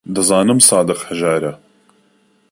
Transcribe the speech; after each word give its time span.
دەزانم 0.15 0.59
سادق 0.69 0.99
هەژارە. 1.07 1.53